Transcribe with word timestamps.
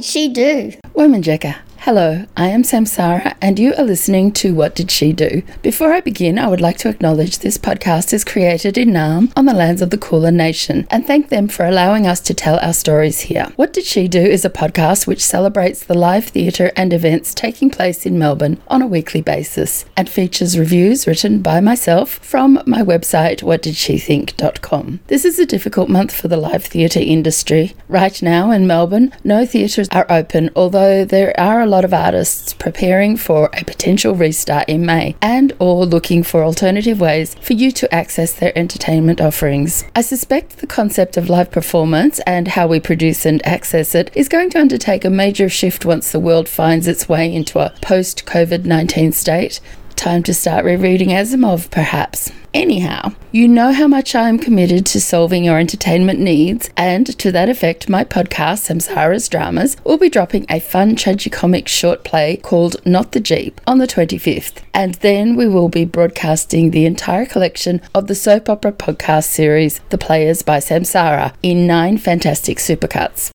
did 0.00 0.06
she 0.06 0.28
do? 0.30 0.72
Wominjeka. 0.94 1.69
Hello, 1.84 2.26
I 2.36 2.48
am 2.48 2.62
Samsara, 2.62 3.36
and 3.40 3.58
you 3.58 3.72
are 3.74 3.84
listening 3.84 4.32
to 4.32 4.54
What 4.54 4.74
Did 4.74 4.90
She 4.90 5.14
Do? 5.14 5.42
Before 5.62 5.94
I 5.94 6.02
begin, 6.02 6.38
I 6.38 6.46
would 6.46 6.60
like 6.60 6.76
to 6.78 6.90
acknowledge 6.90 7.38
this 7.38 7.56
podcast 7.56 8.12
is 8.12 8.22
created 8.22 8.76
in 8.76 8.90
Naarm 8.90 9.32
on 9.34 9.46
the 9.46 9.54
lands 9.54 9.80
of 9.80 9.88
the 9.88 9.96
Kulin 9.96 10.36
Nation 10.36 10.86
and 10.90 11.06
thank 11.06 11.30
them 11.30 11.48
for 11.48 11.64
allowing 11.64 12.06
us 12.06 12.20
to 12.20 12.34
tell 12.34 12.58
our 12.58 12.74
stories 12.74 13.20
here. 13.20 13.50
What 13.56 13.72
Did 13.72 13.86
She 13.86 14.08
Do 14.08 14.20
is 14.20 14.44
a 14.44 14.50
podcast 14.50 15.06
which 15.06 15.24
celebrates 15.24 15.82
the 15.82 15.94
live 15.94 16.26
theatre 16.26 16.70
and 16.76 16.92
events 16.92 17.32
taking 17.32 17.70
place 17.70 18.04
in 18.04 18.18
Melbourne 18.18 18.60
on 18.68 18.82
a 18.82 18.86
weekly 18.86 19.22
basis 19.22 19.86
and 19.96 20.06
features 20.06 20.58
reviews 20.58 21.06
written 21.06 21.40
by 21.40 21.60
myself 21.60 22.10
from 22.10 22.62
my 22.66 22.82
website, 22.82 23.42
whatdidshethink.com. 23.42 25.00
This 25.06 25.24
is 25.24 25.38
a 25.38 25.46
difficult 25.46 25.88
month 25.88 26.14
for 26.14 26.28
the 26.28 26.36
live 26.36 26.64
theatre 26.64 27.00
industry. 27.00 27.74
Right 27.88 28.20
now 28.20 28.50
in 28.50 28.66
Melbourne, 28.66 29.14
no 29.24 29.46
theatres 29.46 29.88
are 29.92 30.06
open, 30.10 30.50
although 30.54 31.06
there 31.06 31.32
are 31.40 31.62
a 31.62 31.70
lot 31.70 31.79
of 31.84 31.94
artists 31.94 32.52
preparing 32.54 33.16
for 33.16 33.50
a 33.52 33.64
potential 33.64 34.14
restart 34.14 34.68
in 34.68 34.84
May 34.84 35.16
and 35.20 35.52
or 35.58 35.86
looking 35.86 36.22
for 36.22 36.44
alternative 36.44 37.00
ways 37.00 37.34
for 37.40 37.52
you 37.52 37.72
to 37.72 37.94
access 37.94 38.32
their 38.32 38.56
entertainment 38.56 39.20
offerings. 39.20 39.84
I 39.94 40.02
suspect 40.02 40.58
the 40.58 40.66
concept 40.66 41.16
of 41.16 41.28
live 41.28 41.50
performance 41.50 42.20
and 42.20 42.48
how 42.48 42.66
we 42.66 42.80
produce 42.80 43.26
and 43.26 43.44
access 43.46 43.94
it 43.94 44.10
is 44.14 44.28
going 44.28 44.50
to 44.50 44.60
undertake 44.60 45.04
a 45.04 45.10
major 45.10 45.48
shift 45.48 45.84
once 45.84 46.12
the 46.12 46.20
world 46.20 46.48
finds 46.48 46.86
its 46.86 47.08
way 47.08 47.32
into 47.32 47.58
a 47.58 47.72
post 47.80 48.26
COVID 48.26 48.64
19 48.64 49.12
state. 49.12 49.60
Time 50.00 50.22
to 50.22 50.32
start 50.32 50.64
rereading 50.64 51.10
Asimov, 51.10 51.70
perhaps. 51.70 52.32
Anyhow, 52.54 53.12
you 53.32 53.46
know 53.46 53.70
how 53.70 53.86
much 53.86 54.14
I 54.14 54.30
am 54.30 54.38
committed 54.38 54.86
to 54.86 54.98
solving 54.98 55.44
your 55.44 55.58
entertainment 55.58 56.18
needs, 56.18 56.70
and 56.74 57.06
to 57.18 57.30
that 57.32 57.50
effect, 57.50 57.90
my 57.90 58.04
podcast, 58.04 58.64
Samsara's 58.64 59.28
Dramas, 59.28 59.76
will 59.84 59.98
be 59.98 60.08
dropping 60.08 60.46
a 60.48 60.58
fun 60.58 60.96
tragicomic 60.96 61.68
short 61.68 62.02
play 62.02 62.38
called 62.38 62.76
Not 62.86 63.12
the 63.12 63.20
Jeep 63.20 63.60
on 63.66 63.76
the 63.76 63.86
25th. 63.86 64.62
And 64.72 64.94
then 64.94 65.36
we 65.36 65.46
will 65.46 65.68
be 65.68 65.84
broadcasting 65.84 66.70
the 66.70 66.86
entire 66.86 67.26
collection 67.26 67.82
of 67.94 68.06
the 68.06 68.14
soap 68.14 68.48
opera 68.48 68.72
podcast 68.72 69.24
series, 69.24 69.80
The 69.90 69.98
Players 69.98 70.40
by 70.40 70.60
Samsara, 70.60 71.34
in 71.42 71.66
nine 71.66 71.98
fantastic 71.98 72.56
supercuts. 72.56 73.32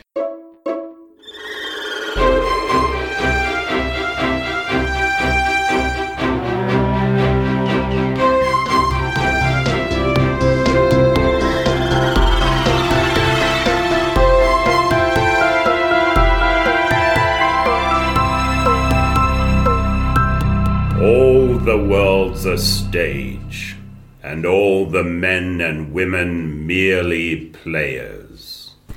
The 21.75 21.83
world's 21.83 22.45
a 22.45 22.57
stage, 22.57 23.75
and 24.23 24.45
all 24.45 24.85
the 24.85 25.03
men 25.03 25.59
and 25.59 25.91
women 25.91 26.65
merely 26.65 27.47
players. 27.47 28.24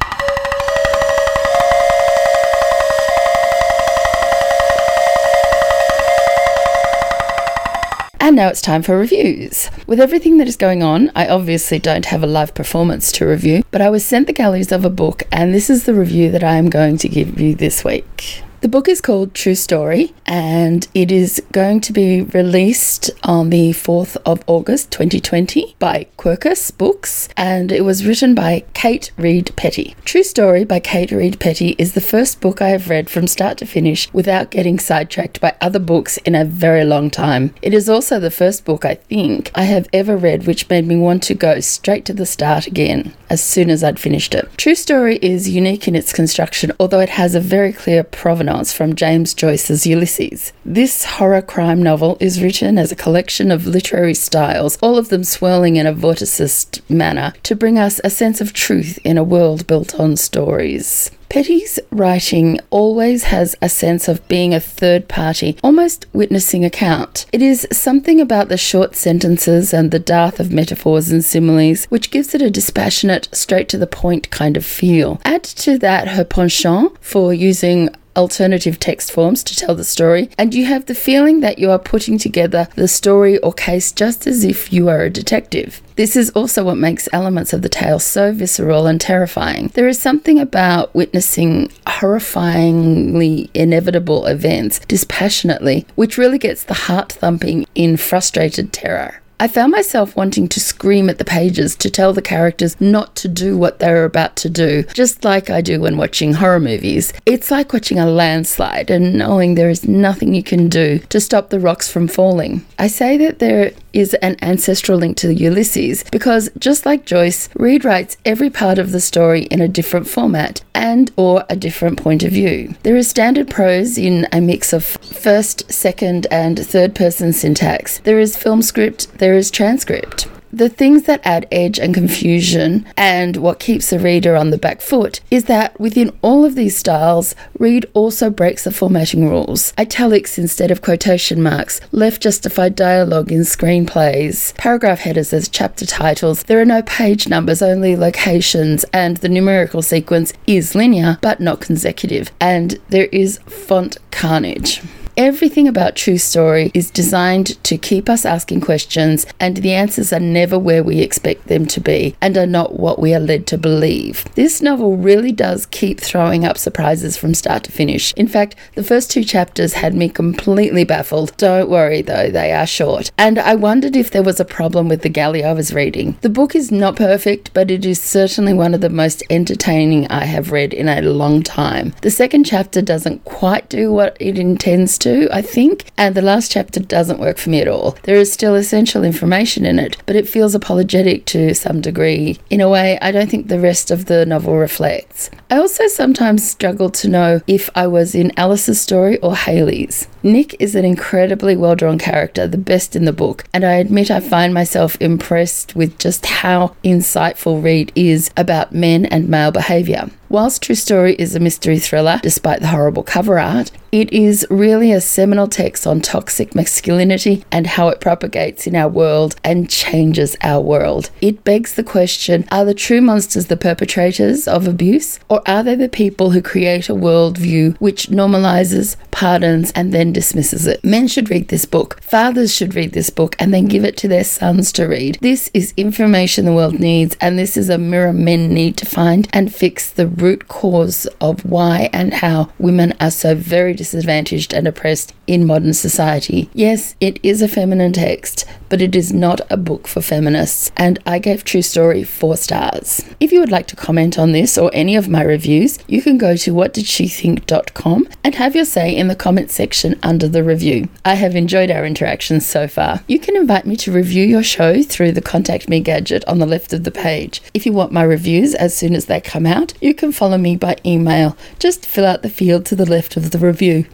And 8.21 8.35
now 8.35 8.49
it's 8.49 8.61
time 8.61 8.83
for 8.83 8.99
reviews. 8.99 9.71
With 9.87 10.01
everything 10.01 10.39
that 10.39 10.49
is 10.49 10.57
going 10.57 10.83
on, 10.83 11.13
I 11.15 11.29
obviously 11.29 11.79
don't 11.79 12.07
have 12.07 12.25
a 12.25 12.27
live 12.27 12.55
performance 12.55 13.13
to 13.13 13.27
review, 13.27 13.63
but 13.71 13.81
I 13.81 13.91
was 13.91 14.05
sent 14.05 14.27
the 14.27 14.33
galleys 14.33 14.73
of 14.73 14.85
a 14.85 14.91
book, 14.91 15.23
and 15.31 15.55
this 15.55 15.71
is 15.71 15.85
the 15.85 15.95
review 15.95 16.33
that 16.33 16.43
I 16.43 16.57
am 16.57 16.69
going 16.69 16.99
to 16.99 17.09
give 17.09 17.41
you 17.41 17.55
this 17.55 17.85
week. 17.85 18.43
The 18.63 18.69
book 18.69 18.89
is 18.89 19.03
called 19.03 19.35
True 19.35 19.55
Story 19.55 20.15
and 20.25 20.89
it 20.95 21.13
is 21.13 21.43
going 21.53 21.83
to 21.83 21.93
be 21.93 22.23
released 22.23 23.11
on 23.23 23.51
the 23.51 23.73
4th 23.73 24.17
of 24.25 24.43
August 24.47 24.91
2020 24.93 25.77
by 25.79 26.07
Quercus 26.17 26.71
Books 26.77 27.29
and 27.37 27.71
it 27.71 27.85
was 27.85 28.07
written 28.07 28.35
by 28.35 28.65
Kate 28.73 29.13
Reed 29.19 29.53
Petty. 29.57 29.95
True 30.07 30.23
Story 30.23 30.65
by 30.65 30.81
Kate 30.81 31.11
Reed 31.11 31.39
Petty 31.39 31.77
is 31.79 31.93
the 31.93 32.01
first 32.01 32.41
book 32.41 32.63
I 32.63 32.69
have 32.69 32.89
read 32.89 33.11
from 33.11 33.27
start 33.27 33.59
to 33.59 33.67
finish 33.67 34.11
without 34.15 34.51
getting 34.51 34.79
sidetracked 34.79 35.39
by 35.39 35.55
other 35.61 35.79
books 35.79 36.17
in 36.19 36.35
a 36.35 36.45
very 36.47 36.85
long 36.85 37.11
time. 37.11 37.55
It 37.61 37.75
is 37.75 37.91
also 37.91 38.19
the 38.19 38.31
first 38.31 38.65
book 38.65 38.87
I 38.87 38.95
think 38.95 39.51
I 39.55 39.65
have 39.65 39.87
ever 39.93 40.17
read 40.17 40.47
which 40.47 40.69
made 40.71 40.87
me 40.87 40.97
want 40.97 41.23
to 41.25 41.35
go 41.35 41.61
straight 41.61 42.07
to 42.07 42.15
the 42.15 42.27
start 42.27 42.67
again 42.67 43.13
as 43.29 43.45
soon 43.45 43.69
as 43.69 43.85
I'd 43.85 44.01
finished 44.01 44.35
it. 44.35 44.49
True 44.57 44.75
Story 44.75 45.19
is 45.21 45.51
unique 45.51 45.87
in 45.87 45.95
its 45.95 46.13
construction 46.15 46.73
although 46.81 47.01
it 47.01 47.11
has 47.11 47.35
a 47.35 47.41
very 47.41 47.75
clear 47.75 48.03
provenance 48.03 48.46
from 48.47 48.95
James 48.95 49.35
Joyce's 49.35 49.87
Ulysses. 49.87 50.53
This 50.65 51.05
horror 51.05 51.43
crime 51.43 51.83
novel 51.83 52.17
is 52.21 52.41
written 52.41 52.79
as 52.79 52.93
a 52.93 52.97
collection 52.97 53.51
of 53.51 53.67
literary 53.67 54.15
styles, 54.15 54.79
all 54.81 54.97
of 54.97 55.09
them 55.09 55.25
swirling 55.25 55.75
in 55.75 55.87
a 55.87 55.93
vorticist 55.93 56.81
manner 56.89 57.35
to 57.43 57.57
bring 57.57 57.77
us 57.77 58.01
a 58.05 58.11
sense 58.11 58.41
of 58.41 58.53
truth 58.53 59.01
in 59.03 59.19
a 59.19 59.25
world 59.25 59.67
built 59.67 59.99
on 59.99 60.17
stories. 60.17 61.11
Petty's 61.29 61.81
writing 61.91 62.61
always 62.71 63.25
has 63.25 63.57
a 63.61 63.69
sense 63.69 64.07
of 64.09 64.27
being 64.29 64.55
a 64.55 64.61
third 64.61 65.09
party, 65.09 65.59
almost 65.63 66.07
witnessing 66.13 66.65
account. 66.65 67.27
It 67.33 67.43
is 67.43 67.67
something 67.73 68.21
about 68.21 68.49
the 68.49 68.57
short 68.57 68.95
sentences 68.95 69.75
and 69.75 69.91
the 69.91 69.99
dearth 69.99 70.39
of 70.39 70.53
metaphors 70.53 71.11
and 71.11 71.25
similes 71.25 71.87
which 71.87 72.11
gives 72.11 72.35
it 72.35 72.43
a 72.43 72.51
dispassionate, 72.51 73.29
straight 73.33 73.69
to 73.71 73.79
the 73.79 73.87
point 73.87 74.31
kind 74.31 74.57
of 74.57 74.65
feel. 74.65 75.21
Add 75.25 75.43
to 75.45 75.79
that 75.79 76.09
her 76.09 76.25
penchant 76.25 76.97
for 77.01 77.35
using 77.35 77.91
alternative 78.17 78.81
text 78.81 79.13
forms 79.13 79.45
to 79.45 79.55
tell 79.55 79.75
the 79.75 79.85
story, 79.85 80.31
and 80.39 80.55
you 80.55 80.65
have 80.67 80.87
the 80.87 80.95
feeling 80.95 81.41
that 81.41 81.59
you 81.59 81.71
are 81.71 81.79
putting 81.79 82.19
together 82.19 82.69
the 82.75 82.89
story 82.89 83.39
or 83.39 83.53
case 83.53 83.93
just 83.93 84.27
as 84.27 84.45
if 84.45 84.73
you 84.73 84.89
are 84.89 85.03
a 85.03 85.11
detective. 85.11 85.83
This 85.97 86.17
is 86.17 86.31
also 86.31 86.63
what 86.63 86.77
makes 86.77 87.09
elements 87.13 87.53
of 87.53 87.63
the 87.63 87.69
tale 87.69 87.99
so 87.99 88.33
visceral 88.33 88.87
and 88.87 89.01
terrifying. 89.01 89.69
There 89.69 89.89
is 89.89 89.99
something 89.99 90.39
about 90.39 90.95
witnessing 90.95 91.69
horrifyingly 91.87 93.49
inevitable 93.55 94.27
events 94.27 94.81
dispassionately, 94.81 95.87
which 95.95 96.19
really 96.19 96.39
gets 96.39 96.65
the 96.65 96.75
heart 96.75 97.13
thumping 97.13 97.67
in 97.75 97.97
frustrated 97.97 98.73
terror. 98.73 99.23
I 99.39 99.49
found 99.49 99.71
myself 99.73 100.17
wanting 100.17 100.49
to 100.49 100.61
scream 100.61 101.11
at 101.11 101.19
the 101.19 101.25
pages 101.25 101.77
to 101.77 101.91
tell 101.91 102.15
the 102.15 102.23
characters 102.23 102.81
not 102.81 103.15
to 103.17 103.29
do 103.29 103.57
what 103.59 103.79
they're 103.81 104.07
about 104.07 104.35
to 104.37 104.49
do, 104.49 104.85
just 104.95 105.25
like 105.25 105.51
I 105.51 105.61
do 105.61 105.81
when 105.81 105.99
watching 105.99 106.33
horror 106.33 106.59
movies. 106.59 107.13
It's 107.27 107.51
like 107.51 107.75
watching 107.75 107.99
a 107.99 108.07
landslide 108.07 108.91
and 108.91 109.15
knowing 109.19 109.55
there 109.55 109.69
is 109.69 109.87
nothing 109.87 110.33
you 110.33 110.43
can 110.43 110.69
do 110.71 111.01
to 111.11 111.21
stop 111.21 111.51
the 111.51 111.61
rocks 111.61 111.91
from 111.91 112.09
falling. 112.09 112.65
I 112.79 112.87
say 112.87 113.19
that 113.19 113.39
there 113.39 113.73
is 113.97 114.13
an 114.15 114.37
ancestral 114.43 114.99
link 114.99 115.17
to 115.17 115.33
Ulysses 115.33 116.05
because 116.13 116.51
just 116.59 116.85
like 116.85 117.07
Joyce, 117.07 117.49
Reed 117.55 117.83
writes 117.83 118.19
every 118.27 118.51
part 118.51 118.79
of 118.79 118.93
the 118.93 119.01
story 119.01 119.45
in 119.45 119.63
a 119.63 119.69
different 119.69 120.07
format 120.07 120.63
and 120.75 121.11
or 121.17 121.45
a 121.49 121.57
different 121.57 121.97
point 121.99 122.23
of 122.23 122.31
view. 122.31 122.75
There 122.83 122.97
is 122.97 123.09
standard 123.09 123.49
prose 123.49 123.97
in 123.97 124.29
a 124.33 124.43
mix 124.43 124.75
of 124.75 124.85
first, 124.85 125.73
second 125.73 126.27
and 126.31 126.59
third 126.59 126.95
person 126.95 127.33
syntax. 127.33 128.01
There 128.01 128.21
is 128.21 128.37
film 128.37 128.61
script, 128.61 129.19
there 129.19 129.35
is 129.35 129.51
transcript. 129.51 130.29
The 130.53 130.69
things 130.69 131.03
that 131.05 131.21
add 131.25 131.47
edge 131.51 131.79
and 131.79 131.93
confusion 131.93 132.87
and 132.97 133.37
what 133.37 133.59
keeps 133.59 133.91
the 133.91 133.99
reader 133.99 134.37
on 134.37 134.51
the 134.51 134.59
back 134.59 134.81
foot 134.81 135.21
is 135.31 135.45
that 135.45 135.79
within 135.81 136.17
all 136.23 136.45
of 136.45 136.55
these 136.55 136.79
styles, 136.79 137.35
Reed 137.59 137.85
also 137.95 138.31
breaks 138.31 138.65
the 138.65 138.71
formatting 138.71 139.29
rules. 139.29 139.73
Italics 139.77 140.39
instead 140.39 140.71
of 140.71 140.83
quotation 140.83 141.43
marks, 141.43 141.81
left 141.91 142.23
justified 142.23 142.77
dialogue 142.77 143.33
in 143.33 143.41
screenplays, 143.41 144.57
paragraph 144.57 145.01
headers 145.01 145.33
as 145.33 145.49
chapter 145.49 145.85
titles. 145.85 146.45
There 146.45 146.61
are 146.61 146.65
no 146.65 146.83
page 146.83 147.29
numbers, 147.29 147.61
only 147.61 147.97
locations, 147.97 148.85
and 148.93 149.17
the 149.19 149.29
numerical 149.29 149.83
sequence 149.83 150.33
is 150.47 150.75
linear 150.75 151.19
but 151.23 151.41
not 151.41 151.61
consecutive. 151.61 152.31
And 152.41 152.79
there 152.89 153.07
is 153.07 153.39
font 153.47 153.99
carnage. 154.11 154.81
Everything 155.19 155.67
about 155.67 155.97
True 155.97 156.19
Story 156.19 156.71
is 156.75 156.91
designed 156.91 157.63
to 157.65 157.79
keep 157.79 158.07
us 158.07 158.27
asking 158.27 158.61
questions, 158.61 159.25
and 159.41 159.57
the 159.57 159.73
answers 159.73 160.13
are 160.13 160.21
never 160.21 160.59
where 160.59 160.83
we 160.83 161.01
expect 161.01 161.47
them 161.47 161.65
to 161.69 161.81
be 161.81 162.15
and 162.21 162.37
are 162.37 162.45
not 162.45 162.79
what 162.79 162.99
we 162.99 163.15
are 163.15 163.21
led 163.21 163.47
to 163.47 163.57
believe. 163.57 164.27
This 164.35 164.61
novel 164.61 164.99
really 164.99 165.33
does 165.33 165.65
keep 165.65 166.01
throwing 166.01 166.45
up 166.45 166.59
surprises 166.59 167.17
from 167.17 167.33
start 167.33 167.65
to 167.65 167.73
finish. 167.73 168.13
In 168.13 168.29
fact, 168.29 168.57
the 168.75 168.85
first 168.85 169.11
two 169.11 169.25
chapters 169.25 169.73
had 169.73 169.95
me 169.95 170.11
completely 170.11 170.85
baffled. 170.85 171.35
Don't 171.39 171.71
worry 171.71 172.03
though, 172.03 172.29
they 172.29 172.53
are 172.53 172.67
short. 172.67 173.11
And 173.17 173.39
I 173.39 173.55
wondered 173.55 173.97
if 173.97 174.11
there 174.11 174.23
was 174.23 174.39
a 174.39 174.45
problem 174.45 174.87
with 174.87 175.01
the 175.01 175.09
galley 175.09 175.43
I 175.43 175.55
was 175.55 175.73
reading. 175.73 176.19
The 176.21 176.29
book 176.29 176.55
is 176.55 176.71
not 176.71 176.95
perfect, 176.95 177.55
but 177.55 177.71
it 177.71 177.87
is 177.87 178.03
certainly 178.03 178.53
one 178.53 178.75
of 178.75 178.83
the 178.83 178.91
most 178.91 179.23
entertaining 179.31 180.09
I 180.09 180.27
have 180.27 180.53
read 180.53 180.75
in 180.75 180.89
a 180.89 181.01
long 181.01 181.43
time. 181.43 181.95
The 182.03 182.11
second 182.11 182.45
chapter 182.45 182.83
doesn't 182.83 183.25
quite 183.25 183.71
do 183.71 183.91
what 183.91 184.15
it 184.21 184.39
intends 184.39 184.99
to, 184.99 185.06
I 185.07 185.43
think, 185.43 185.91
and 185.97 186.15
the 186.15 186.23
last 186.23 186.53
chapter 186.53 186.81
doesn't 186.81 187.21
work 187.21 187.39
for 187.39 187.51
me 187.51 187.61
at 187.61 187.69
all. 187.69 187.97
There 188.03 188.17
is 188.17 188.33
still 188.33 188.55
essential 188.55 189.05
information 189.05 189.65
in 189.65 189.79
it, 189.79 189.97
but 190.07 190.17
it 190.17 190.29
feels 190.29 190.55
apologetic 190.55 191.25
to 191.27 191.55
some 191.55 191.81
degree 191.81 192.39
in 192.51 192.61
a 192.61 192.69
way 192.69 192.99
I 193.01 193.13
don't 193.13 193.31
think 193.31 193.49
the 193.49 193.61
rest 193.61 193.91
of 193.91 194.07
the 194.07 194.27
novel 194.27 194.57
reflects. 194.57 195.31
I 195.51 195.59
also 195.59 195.87
sometimes 195.89 196.49
struggle 196.49 196.91
to 196.91 197.09
know 197.09 197.41
if 197.47 197.71
I 197.75 197.87
was 197.87 198.15
in 198.15 198.33
Alice's 198.37 198.81
story 198.81 199.19
or 199.21 199.37
Haley's. 199.37 200.09
Nick 200.27 200.57
is 200.59 200.75
an 200.75 200.85
incredibly 200.85 201.55
well 201.55 201.77
drawn 201.77 201.99
character, 201.99 202.49
the 202.49 202.59
best 202.59 202.97
in 202.97 203.05
the 203.05 203.13
book, 203.13 203.45
and 203.55 203.65
I 203.65 203.75
admit 203.75 204.11
I 204.11 204.19
find 204.19 204.53
myself 204.53 204.97
impressed 205.01 205.77
with 205.77 206.01
just 206.01 206.27
how 206.27 206.75
insightful 206.83 207.63
Reed 207.63 207.93
is 207.95 208.33
about 208.37 208.75
men 208.75 209.07
and 209.07 209.29
male 209.29 209.53
behaviour. 209.53 210.11
Whilst 210.29 210.63
True 210.63 210.75
Story 210.75 211.15
is 211.15 211.37
a 211.37 211.41
mystery 211.41 211.79
thriller, 211.79 212.19
despite 212.21 212.61
the 212.61 212.67
horrible 212.67 213.05
cover 213.05 213.39
art, 213.39 213.71
it 213.93 214.13
is 214.13 214.45
really 214.51 214.91
a 214.91 215.01
seminal 215.01 215.47
text 215.47 215.87
on 215.87 216.01
toxic 216.01 216.55
masculinity 216.55 217.45
and 217.53 217.67
how 217.67 217.89
it 217.89 218.01
propagates 218.01 218.67
in 218.67 218.75
our 218.75 218.89
world 218.89 219.37
and 219.45 219.71
changes 219.71 220.37
our 220.43 220.61
world. 220.61 221.11
It 221.21 221.45
begs 221.45 221.75
the 221.75 221.85
question 221.85 222.45
are 222.51 222.65
the 222.65 222.75
true 222.75 223.01
monsters 223.01 223.47
the 223.47 223.57
perpetrators 223.57 224.49
of 224.49 224.67
abuse, 224.67 225.21
or 225.29 225.43
are 225.47 225.63
they 225.63 225.77
the 225.77 225.89
people 225.89 226.33
who 226.33 226.43
create 226.43 226.89
a 226.89 226.95
worldview 226.95 227.77
which 227.79 228.09
normalizes, 228.09 228.97
pardons, 229.13 229.71
and 229.77 229.95
then 229.95 230.13
dismisses 230.17 230.67
it? 230.67 230.83
Men 230.83 231.09
should 231.09 231.29
read 231.29 231.49
this 231.49 231.67
book, 231.67 232.01
fathers 232.03 232.51
should 232.51 232.75
read 232.75 232.93
this 232.93 233.11
book, 233.11 233.37
and 233.39 233.53
then 233.53 233.67
give 233.67 233.85
it 233.85 233.99
to 233.99 234.09
their 234.09 234.25
sons 234.25 234.73
to 234.73 234.87
read. 234.87 235.19
This 235.21 235.51
is 235.53 235.75
information 235.77 236.47
the 236.47 236.55
world 236.55 236.81
needs, 236.81 237.19
and 237.21 237.39
this 237.39 237.55
is 237.55 237.69
a 237.69 237.77
mirror 237.77 238.15
men 238.15 238.49
need 238.49 238.79
to 238.79 238.87
find 238.87 239.29
and 239.35 239.55
fix 239.55 239.91
the 239.91 240.07
root 240.07 240.49
cause 240.49 241.05
of 241.21 241.45
why 241.45 241.91
and 241.93 242.15
how 242.15 242.49
women 242.59 242.95
are 242.99 243.11
so 243.11 243.35
very 243.35 243.75
disadvantaged 243.75 244.55
and 244.55 244.67
oppressed 244.67 245.13
in 245.27 245.47
modern 245.47 245.75
society. 245.75 246.49
Yes, 246.55 246.97
it 246.99 247.21
is 247.23 247.43
a 247.43 247.49
feminine 247.49 247.93
text, 247.93 248.47
but 248.71 248.81
it 248.81 248.97
is 248.97 249.13
not 249.13 249.43
a 249.51 249.59
book 249.59 249.87
for 249.87 250.01
feminists, 250.01 250.73
and 250.79 250.99
I 251.05 251.19
gave 251.19 251.45
True 251.45 251.61
Story 251.61 252.05
four 252.05 252.39
stars. 252.39 253.05
If 253.21 253.33
you 253.33 253.41
would 253.41 253.53
like 253.53 253.67
to 253.67 253.77
comment 253.77 254.19
on 254.19 254.33
this 254.33 254.57
or 254.57 254.71
any 254.73 254.97
of 254.97 255.11
my 255.11 255.23
reviews, 255.23 255.79
you 255.87 256.01
can 256.01 256.17
go 256.17 256.37
to 256.37 256.55
whatdidshethink.com 256.55 258.09
and 258.25 258.35
have 258.35 258.57
your 258.57 258.65
say 258.65 258.97
in 258.97 259.09
the 259.09 259.15
comment 259.15 259.51
section 259.51 259.99
under 260.07 260.29
the 260.29 260.45
review. 260.45 260.89
I 261.05 261.15
have 261.15 261.35
enjoyed 261.35 261.71
our 261.71 261.85
interactions 261.85 262.47
so 262.47 262.69
far. 262.69 263.03
You 263.09 263.19
can 263.19 263.37
invite 263.37 263.67
me 263.67 263.77
to 263.77 263.93
review 263.93 264.25
your 264.25 264.43
show 264.43 264.83
through 264.83 265.13
the 265.13 265.21
Contact 265.21 265.69
Me 265.69 265.81
gadget 265.81 266.25
on 266.27 266.39
the 266.39 266.47
left 266.47 266.73
of 266.73 266.85
the 266.85 266.91
page. 266.91 267.43
If 267.53 267.67
you 267.67 267.73
want 267.73 267.93
my 267.93 268.05
reviews 268.05 268.55
as 268.55 268.75
soon 268.75 268.95
as 268.95 269.07
they 269.07 269.21
come 269.21 269.47
out, 269.47 269.75
you 269.81 269.95
can 269.95 270.13
follow 270.13 270.39
me 270.39 270.57
by 270.57 270.77
email. 270.87 271.37
Just 271.59 271.85
fill 271.85 272.07
out 272.07 272.23
the 272.23 272.31
field 272.31 272.65
to 272.67 272.77
the 272.77 272.89
left 272.89 273.17
of 273.17 273.33
the 273.33 273.39
review. 273.39 273.87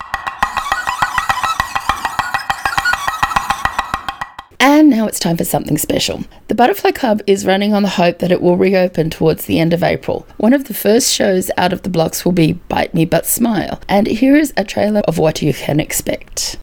Now 5.03 5.09
it's 5.09 5.19
time 5.19 5.37
for 5.37 5.45
something 5.45 5.77
special. 5.79 6.23
The 6.47 6.55
Butterfly 6.55 6.93
Club 6.93 7.23
is 7.27 7.45
running 7.45 7.75
on 7.75 7.83
the 7.83 7.89
hope 7.89 8.21
that 8.21 8.31
it 8.31 8.41
will 8.41 8.57
reopen 8.57 9.11
towards 9.11 9.47
the 9.47 9.59
end 9.59 9.73
of 9.73 9.83
April. 9.83 10.29
One 10.37 10.53
of 10.53 10.67
the 10.67 10.75
first 10.75 11.13
shows 11.13 11.51
out 11.57 11.73
of 11.73 11.83
the 11.83 11.91
blocks 11.91 12.25
will 12.25 12.31
be 12.31 12.53
Bite 12.53 12.95
Me 12.95 13.05
But 13.05 13.27
Smile. 13.27 13.81
And 13.89 14.07
here 14.07 14.37
is 14.37 14.53
a 14.57 14.63
trailer 14.63 15.01
of 15.01 15.19
what 15.19 15.43
you 15.43 15.53
can 15.53 15.81
expect. 15.81 16.57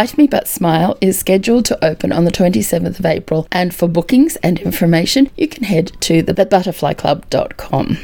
Bite 0.00 0.16
Me 0.16 0.26
But 0.26 0.48
Smile 0.48 0.96
is 1.02 1.18
scheduled 1.18 1.66
to 1.66 1.84
open 1.84 2.10
on 2.10 2.24
the 2.24 2.30
27th 2.30 2.98
of 2.98 3.04
April, 3.04 3.46
and 3.52 3.74
for 3.74 3.86
bookings 3.86 4.36
and 4.36 4.58
information, 4.58 5.28
you 5.36 5.46
can 5.46 5.64
head 5.64 5.92
to 6.00 6.22
thebutterflyclub.com. 6.22 7.98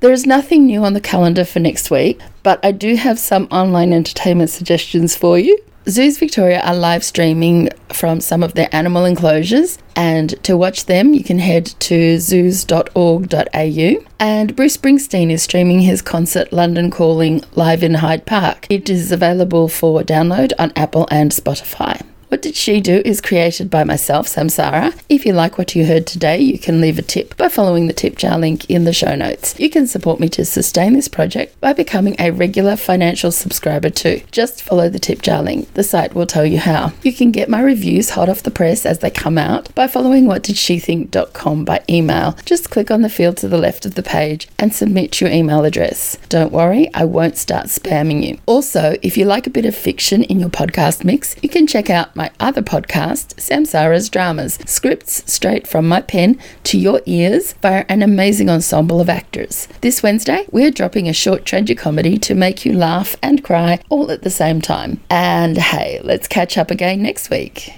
There 0.00 0.10
is 0.10 0.24
nothing 0.24 0.64
new 0.64 0.84
on 0.84 0.94
the 0.94 1.02
calendar 1.02 1.44
for 1.44 1.60
next 1.60 1.90
week, 1.90 2.18
but 2.42 2.64
I 2.64 2.72
do 2.72 2.94
have 2.94 3.18
some 3.18 3.46
online 3.50 3.92
entertainment 3.92 4.48
suggestions 4.48 5.14
for 5.14 5.38
you. 5.38 5.62
Zoos 5.88 6.18
Victoria 6.18 6.60
are 6.62 6.74
live 6.74 7.04
streaming 7.04 7.68
from 7.92 8.20
some 8.20 8.42
of 8.42 8.54
their 8.54 8.68
animal 8.72 9.04
enclosures, 9.04 9.78
and 9.94 10.30
to 10.42 10.56
watch 10.56 10.86
them, 10.86 11.14
you 11.14 11.22
can 11.22 11.38
head 11.38 11.66
to 11.78 12.18
zoos.org.au. 12.18 14.04
And 14.18 14.56
Bruce 14.56 14.76
Springsteen 14.76 15.30
is 15.30 15.42
streaming 15.44 15.82
his 15.82 16.02
concert 16.02 16.52
London 16.52 16.90
Calling 16.90 17.42
live 17.54 17.84
in 17.84 17.94
Hyde 17.94 18.26
Park. 18.26 18.66
It 18.68 18.90
is 18.90 19.12
available 19.12 19.68
for 19.68 20.02
download 20.02 20.52
on 20.58 20.72
Apple 20.74 21.06
and 21.08 21.30
Spotify. 21.30 22.04
What 22.28 22.42
Did 22.42 22.56
She 22.56 22.80
Do 22.80 23.02
is 23.04 23.20
created 23.20 23.70
by 23.70 23.84
myself, 23.84 24.26
Samsara. 24.26 25.00
If 25.08 25.24
you 25.24 25.32
like 25.32 25.58
what 25.58 25.76
you 25.76 25.86
heard 25.86 26.08
today, 26.08 26.40
you 26.40 26.58
can 26.58 26.80
leave 26.80 26.98
a 26.98 27.02
tip 27.02 27.36
by 27.36 27.48
following 27.48 27.86
the 27.86 27.92
tip 27.92 28.16
jar 28.16 28.36
link 28.36 28.68
in 28.68 28.82
the 28.82 28.92
show 28.92 29.14
notes. 29.14 29.58
You 29.60 29.70
can 29.70 29.86
support 29.86 30.18
me 30.18 30.28
to 30.30 30.44
sustain 30.44 30.94
this 30.94 31.06
project 31.06 31.58
by 31.60 31.72
becoming 31.72 32.16
a 32.18 32.32
regular 32.32 32.74
financial 32.74 33.30
subscriber 33.30 33.90
too. 33.90 34.22
Just 34.32 34.60
follow 34.60 34.88
the 34.88 34.98
tip 34.98 35.22
jar 35.22 35.40
link. 35.40 35.72
The 35.74 35.84
site 35.84 36.16
will 36.16 36.26
tell 36.26 36.44
you 36.44 36.58
how. 36.58 36.92
You 37.02 37.12
can 37.12 37.30
get 37.30 37.48
my 37.48 37.60
reviews 37.60 38.10
hot 38.10 38.28
off 38.28 38.42
the 38.42 38.50
press 38.50 38.84
as 38.84 38.98
they 38.98 39.10
come 39.10 39.38
out 39.38 39.72
by 39.76 39.86
following 39.86 40.24
whatdidshethink.com 40.24 41.64
by 41.64 41.84
email. 41.88 42.36
Just 42.44 42.70
click 42.70 42.90
on 42.90 43.02
the 43.02 43.08
field 43.08 43.36
to 43.36 43.48
the 43.48 43.56
left 43.56 43.86
of 43.86 43.94
the 43.94 44.02
page 44.02 44.48
and 44.58 44.74
submit 44.74 45.20
your 45.20 45.30
email 45.30 45.64
address. 45.64 46.18
Don't 46.28 46.52
worry, 46.52 46.92
I 46.92 47.04
won't 47.04 47.36
start 47.36 47.66
spamming 47.66 48.26
you. 48.26 48.38
Also, 48.46 48.96
if 49.00 49.16
you 49.16 49.26
like 49.26 49.46
a 49.46 49.50
bit 49.50 49.64
of 49.64 49.76
fiction 49.76 50.24
in 50.24 50.40
your 50.40 50.50
podcast 50.50 51.04
mix, 51.04 51.36
you 51.40 51.48
can 51.48 51.68
check 51.68 51.88
out 51.88 52.15
my 52.16 52.30
other 52.40 52.62
podcast, 52.62 53.34
Samsara's 53.36 54.08
Dramas, 54.08 54.58
scripts 54.66 55.30
straight 55.30 55.66
from 55.66 55.86
my 55.86 56.00
pen 56.00 56.38
to 56.64 56.78
your 56.78 57.00
ears 57.06 57.52
via 57.62 57.84
an 57.88 58.02
amazing 58.02 58.50
ensemble 58.50 59.00
of 59.00 59.08
actors. 59.08 59.68
This 59.82 60.02
Wednesday, 60.02 60.46
we're 60.50 60.70
dropping 60.70 61.08
a 61.08 61.12
short 61.12 61.44
tragicomedy 61.44 62.20
to 62.22 62.34
make 62.34 62.64
you 62.64 62.72
laugh 62.72 63.16
and 63.22 63.44
cry 63.44 63.80
all 63.88 64.10
at 64.10 64.22
the 64.22 64.30
same 64.30 64.60
time. 64.60 65.00
And 65.10 65.58
hey, 65.58 66.00
let's 66.02 66.26
catch 66.26 66.58
up 66.58 66.70
again 66.70 67.02
next 67.02 67.30
week. 67.30 67.76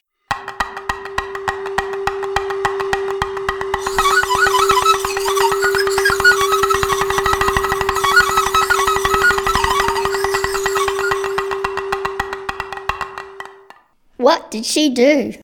What 14.29 14.51
did 14.51 14.67
she 14.67 14.91
do? 14.91 15.33